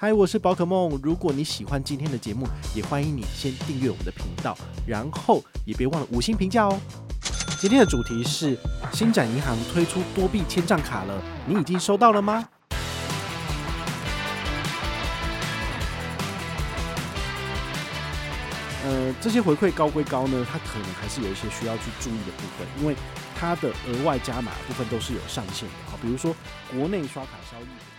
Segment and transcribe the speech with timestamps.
[0.00, 0.96] 嗨，我是宝可梦。
[1.02, 4.56] 如果你喜欢今天的节目，也欢迎你先订阅我们的频道，
[4.86, 6.80] 然后也别忘了五星评价哦。
[7.60, 8.56] 今天的主题是
[8.92, 12.48] 星展银行推出多币签账卡了，你已经收到了吗？
[18.84, 22.94] 呃，这些回馈高归高呢，它可能还是有一些需要去注意的部分，因为
[23.34, 25.74] 它的额外加码部分都是有上限的。
[25.90, 26.32] 好，比如说
[26.70, 27.97] 国内刷卡交易。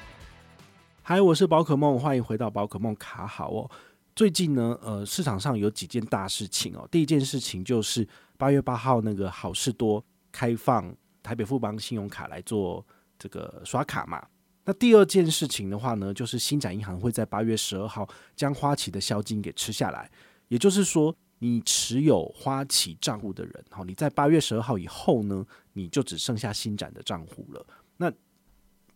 [1.09, 3.67] 嗨，我是宝可梦，欢迎回到宝可梦卡好哦。
[4.15, 6.87] 最近呢，呃，市场上有几件大事情哦。
[6.91, 8.07] 第一件事情就是
[8.37, 12.85] 八月八号那个好事多开放台北富邦信用卡来做
[13.17, 14.23] 这个刷卡嘛。
[14.65, 20.11] 那第二件事情的话呢，就是星展银行会在八月十二号将花旗的销金给吃下来。
[20.47, 27.65] 也就是说，你持有花旗账户的人，哈，你在八月十二号以后呢，你就只剩下新展的账户了。
[27.97, 28.13] 那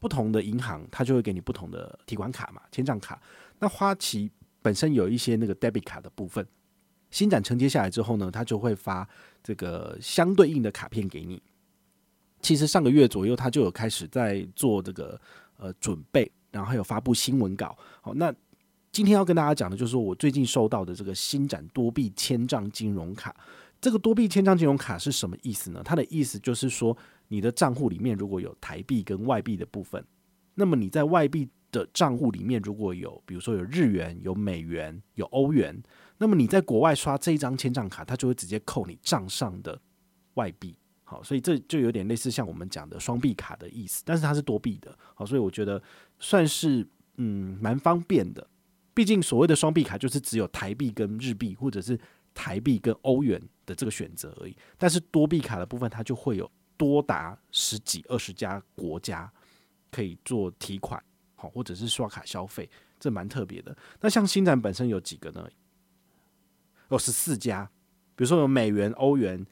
[0.04, 3.22] 不同的银行，它就会给你不同的提款卡嘛，签账卡。
[3.58, 4.30] 那花旗
[4.62, 6.46] 本身有一些那个 debit 卡的部分，
[7.10, 9.08] 新展承接下来之后呢，它就会发
[9.42, 11.42] 这个相对应的卡片给你。
[12.42, 15.18] 其实上个月左右，它就有开始在做这个
[15.56, 17.78] 呃准备，然后还有发布新闻稿。
[18.02, 18.36] 好，那
[18.92, 23.34] 今天要跟大家讲的就是我最近收到的这个新展多币签账金融卡。
[23.84, 25.82] 这个多币签帐金融卡是什么意思呢？
[25.84, 30.02] 它的意思就是说，你的账户里面如果有台币跟外币的部分，
[30.56, 35.84] 那么你在外币的账户里面如果有，比如说有日元、有美元、有欧元，
[36.18, 39.78] 那么你在国外刷这一张签账卡，它就会直接扣你账上的
[40.36, 40.74] 外币。
[41.04, 44.98] 好，所以这就有点类似像我们讲的双币卡的意思，但是它是多币的。
[45.14, 45.84] 好，所以我觉得
[46.20, 48.48] 算是嗯蛮方便的。
[48.94, 52.00] 毕竟所谓的双币卡就是只有台币跟日币，或者是
[52.34, 54.56] 台币跟欧元的这个选择而已。
[54.78, 56.50] 但是多币卡的部分，它就会有。
[56.76, 59.32] 多达十几二十家国家
[59.92, 61.02] 可以做提款，
[61.36, 62.68] 好，或者是刷卡消费，
[63.00, 63.78] 这蛮特别的。
[64.02, 65.48] 那像星展本身有几个呢？
[66.90, 67.70] 有十四家，
[68.16, 69.46] 比如说有美元、欧元、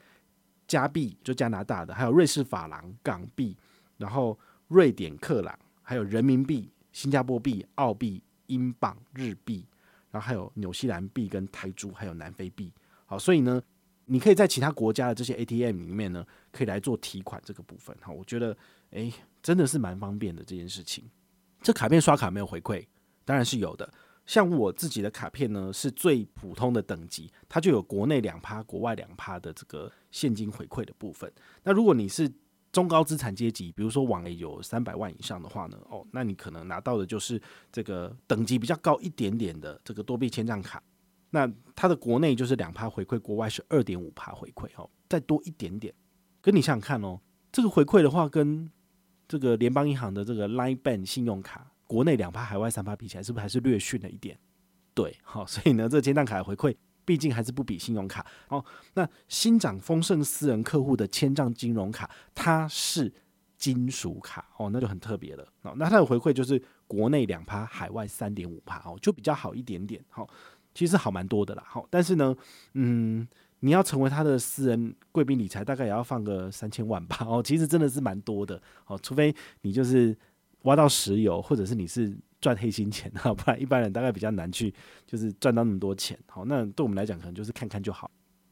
[0.66, 3.56] 加币，就加拿大的，还有瑞士法郎、港币，
[3.96, 9.64] 然后瑞典克朗，还有人民币、新加坡币、澳币、英镑、日币，
[10.12, 12.72] 然后还有纽西兰币跟泰铢，还有南非币。
[13.06, 13.60] 好，所以呢。
[14.04, 18.54] 你可以在其他国家的这些 ATM 里面呢，可以来做提款这个部分哈，我觉得
[18.90, 21.08] 诶，真的是蛮方便的这件事情。
[21.62, 22.84] 这卡片刷卡没有回馈，
[23.24, 23.88] 当然是有的。
[24.26, 31.32] 像我自己的卡片呢，是最普通的等级，它就有国内两趴、国外两趴的这个现金回馈的部分。
[31.62, 32.30] 那如果你是
[32.72, 37.40] 中高资产阶级，比如说网内有三百万以上的话呢，哦，那你可能拿到的就是
[37.70, 40.82] 这个等级比较高一点点的这个多币签账卡。
[41.30, 45.94] 那它的国内就是两趴回馈，国外是二点五趴回馈哦，再多一点点。
[46.40, 47.20] 跟你想想看哦，
[47.52, 48.70] 这个回馈的话，跟
[49.28, 54.38] 这个联邦银行的这个 Line Bank 信用卡国内两趴，海外三趴比起来，是不是还是略逊了一点？
[54.94, 58.64] 对，好，所以呢，这个签帐卡的回馈毕竟还是不比信用卡哦。
[58.94, 63.12] 那星展丰盛私人客户的千账金融卡，它是
[63.56, 65.72] 金属卡哦，那就很特别了哦。
[65.76, 70.02] 那它的回馈就是国内两趴，海外三点五趴哦，就比较好一点点。
[70.08, 70.28] 好。
[70.74, 72.34] 其实好蛮多的啦，好，但是呢，
[72.72, 73.28] 嗯，
[73.60, 80.16] 你要成为他的私人贵宾理财，大概也要放个三千万吧，哦，其实真的是蛮多的，哦，除非你就是
[80.62, 84.74] 挖到石油，或者是你是赚黑心钱， 啊，不然一般人大概比较难去
[85.06, 88.10] 就是赚到那么多钱，好，那对我们来讲可能就是看看就好。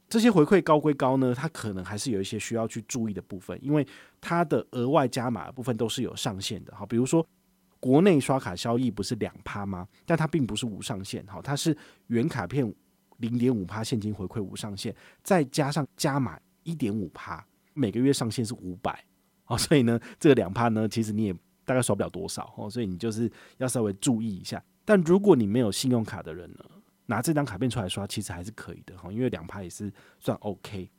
[0.09, 3.85] 这些回馈高归高呢，它可能还是有一些需要去注意的部分，因为
[4.19, 7.23] 它的额外加码部分都是有上限的，好，比如说。
[7.83, 9.87] 国内刷卡交易不是两趴吗？
[10.05, 11.75] 但它并不是无上限，好，它是
[12.09, 12.71] 原卡片
[13.17, 19.03] 零点五趴现金回馈无上限，再加上加码一点五趴，每个月上限是五百，
[19.47, 21.35] 哦，所以呢，这个两趴呢，其实你也
[21.71, 24.61] 大概刷不了多少哦，所以你就是要稍微注意一下。
[24.83, 26.65] 但如果你没有信用卡的人呢，
[27.05, 29.89] 拿这张卡片出来刷，其实还是可以的哈，因为两趴也是
[30.19, 30.91] 算 OK。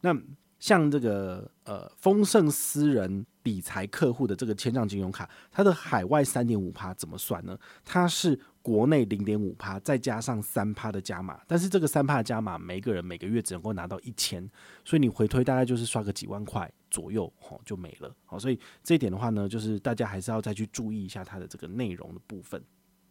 [0.00, 0.12] 那
[0.58, 7.56] 像这个呃丰盛私人理财客户的这个签账金融卡，它的海外三点五趴怎么算呢？
[7.84, 14.48] 它是国内零点五趴，再加上三趴的加码，但是这个三趴的加码，每个人每个月只能够拿到一千，
[14.84, 18.12] 所以你回推大概就是刷个几万块左右，吼就没了。
[18.24, 22.60] 好，所以这一点的话呢，就是大家还是要再去注意一下它的这个内容的部分。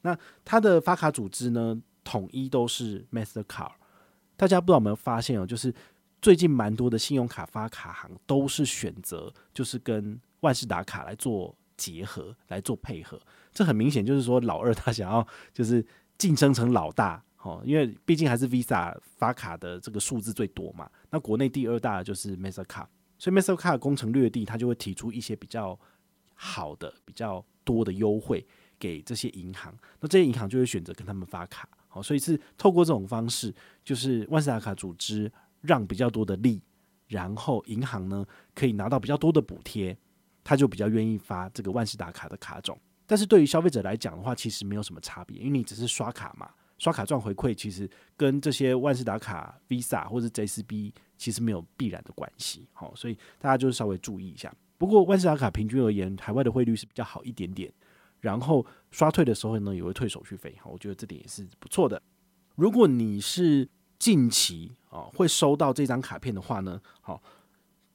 [0.02, 3.72] 那它的发卡组织呢，统一都是 Mastercard，
[4.36, 5.74] 大家不知道有没有发现哦，就是。
[6.26, 13.22] 最近蛮多的信用卡发卡行都是选择就是跟万事达卡来做结合来做配合，
[13.54, 15.86] 这很明显就是说老二他想要就是
[16.18, 20.90] 竞争成老大 哦，因为毕竟还是 Visa 发卡的这个数字最多嘛。
[21.12, 22.88] 那国内第二大就是 Mastercard，
[23.20, 25.80] 所以 Mastercard 攻城略地，他就会提出一些比较
[26.34, 28.44] 好的、比较多的优惠
[28.80, 31.70] 给这些银行，那这些银行就会选择跟他们发卡。
[31.88, 35.32] 好，所以是透过这种方式，就是万事达卡组织
[35.66, 36.62] 让比较多的利，
[37.08, 39.98] 然后银行呢可以拿到比较多的补贴，
[40.44, 42.80] 他就比较愿意发这个万事达卡的卡种。
[43.06, 52.68] 但是对于消费者来讲的话，其实没有什么差别，因为你只是刷卡嘛，刷卡赚回馈，其实跟这些万事达卡、Visa 或者 JCB 其实没有必然的关系。
[52.74, 54.52] 好，所以大家就稍微注意一下。
[54.78, 57.72] 不过万事达卡平均而言，海外的汇率是比较好一点点，
[58.20, 60.56] 然后刷退的时候呢，也会退手续费。
[60.60, 62.02] 好，我觉得这点也是不错的。
[62.56, 63.70] 如果你是
[64.06, 67.20] 近期啊会收到这张卡片的话呢，好。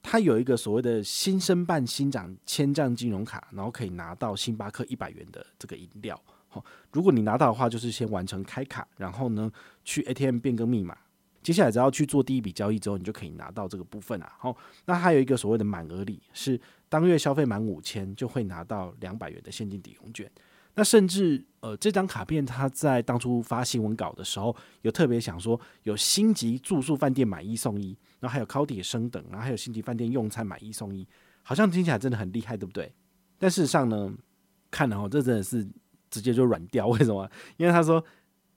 [0.03, 6.21] 它有一个所谓的新生办新长千帐金融卡，然后可以拿到星巴克一百元的这个饮料。
[6.49, 6.61] 好，
[6.91, 9.49] 如果你拿到的话，就是先完成开卡，然后呢
[9.85, 10.97] 去 ATM 变更密码，
[11.41, 14.33] 接下来只要去做第一笔交易之后，你就可以拿到这个部分啊。
[14.37, 16.59] 好，那还有一个所谓的满额礼，是
[16.89, 20.29] 当月消费满五千就会拿到两百元的现金抵用券。
[20.73, 31.07] 那甚至呃，这张卡片他在当初发新闻稿的时候，有特别想说有星级住宿饭店买一送一，然后还有高铁升等，然后还有星级饭店用餐买一送一，
[31.43, 32.91] 好像听起来真的很厉害，对不对？
[33.37, 34.11] 但事实上呢，
[34.71, 35.67] 看了哦，这真的是
[36.09, 37.29] 直接就软掉，为什么？
[37.57, 38.03] 因为他说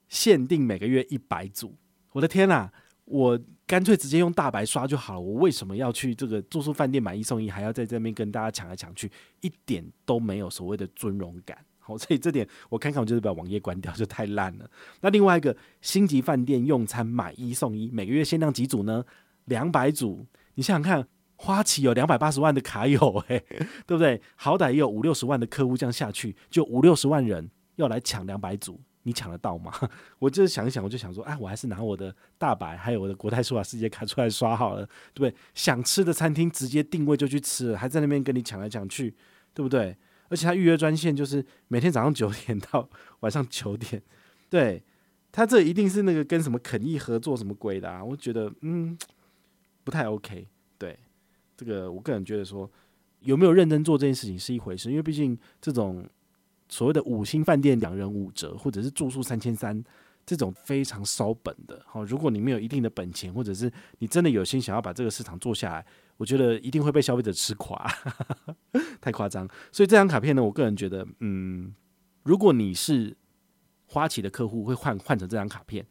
[0.07, 1.75] 限定每个月一百组，
[2.13, 2.71] 我的天呐，
[3.03, 9.11] 我干脆直接用大白刷就好了，我为什么要去这个住宿饭店买一送一，还要在这边跟大家抢来抢去，
[9.41, 11.63] 一点都没有所谓的尊荣感。
[11.85, 14.67] 好，所以这点我看看，我就是把网页关掉， 就太烂了。
[15.01, 19.05] 那另外一个星级饭店用餐买一送一，每个月限量几组呢？
[19.45, 20.25] 两百组。
[20.55, 22.97] 你想想看，花旗有两百八十万的卡友，
[23.27, 23.37] 欸，
[23.85, 24.19] 对不对？
[24.35, 29.71] 好歹也有五六十万的客户，这样下去就五六十万人要来抢两百组，你抢得到吗？
[30.17, 35.35] 我就是想一想，我就想说，哎，我还是拿我的大白还有我的国泰世华世界卡出来刷好了，对不对？
[35.53, 39.13] 想吃的餐厅直接定位就去吃了，还在那边跟你抢来抢去，
[39.53, 39.95] 对不对？
[40.29, 42.89] 而且他预约专线就是每天早上九点到
[43.21, 44.01] 晚上九点，
[44.49, 44.83] 对，
[45.31, 48.03] 他这一定是那个跟什么肯义合作什么鬼的啊？
[48.03, 48.97] 我觉得嗯
[49.83, 50.47] 不太 OK。
[50.77, 50.97] 对，
[51.55, 52.69] 这个我个人觉得说
[53.21, 56.07] 有没有认真做这件事情是一回事，因为毕竟这种
[56.67, 59.83] 所谓的五星饭店两人五折，或者是住宿三千三
[60.25, 61.81] 这种非常烧本的。
[61.85, 65.85] 好，如果你没有一定的本钱，或者是你真的有心想要把这个市场做下来。
[66.17, 67.85] 我觉得一定会被消费者吃垮，
[69.01, 69.45] 太夸张。
[69.69, 71.75] 所以这张卡片呢，我个人觉得，嗯，
[72.23, 73.15] 如果你是
[73.85, 75.85] 花旗的客户，会换换成这张卡片，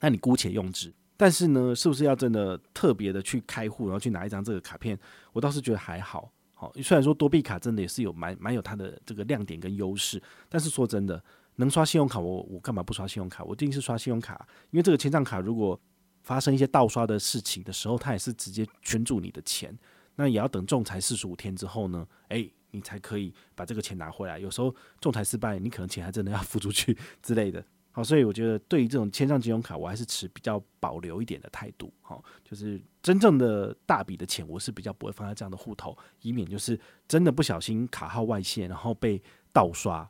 [0.00, 0.92] 那你姑且用之。
[1.16, 4.98] 但是呢，是不是要真的特别的去开户，然后去拿一张这个卡片？
[5.32, 6.30] 我倒是觉得还好。
[6.52, 11.22] 好，虽然说多币卡真的也是有蛮蛮有它的这个亮点跟优势，但是说真的，
[11.60, 13.44] 能刷信用卡，我我干嘛不刷信用卡？
[13.44, 15.80] 我一定是刷信用卡，因为这个签账卡如果。
[16.22, 19.76] 发生一些盗刷的事情的时候，他也是直接圈住你的钱，
[20.16, 24.38] 那也要等仲裁四十五天之后呢，诶，你才可以把这个钱拿回来。
[24.38, 27.64] 有时候仲裁失败，你可能钱还真的要付出去之类的。
[27.90, 31.90] 好，所以我觉得对于这种签账金融卡，我还是持比较保留一点的态度。
[32.02, 36.78] 好，就是真正的大笔的钱，我是比较不会放在这样的户头，以免就是
[37.08, 39.20] 真的不小心卡号外泄，然后被
[39.54, 40.08] 盗刷。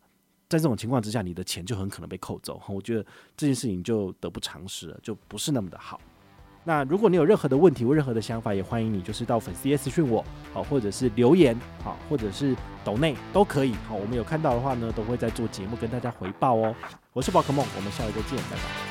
[0.50, 2.61] 在这种情况之下，你的钱就很可能被扣走。
[2.69, 3.06] 我觉得
[3.37, 6.00] 这件事情就得不偿失了，就不是那么的好。
[6.64, 12.55] 那如果你有任何的问题或任何的想法，也欢迎你就是到粉丝页私讯我，好，或者是留言，好，或者是
[12.85, 13.75] 抖内都可以。
[13.88, 16.75] 好，我们有看到的话呢，都会在做节目跟大家回报哦。
[17.12, 18.89] 我是宝可梦，我们下回再见，拜拜。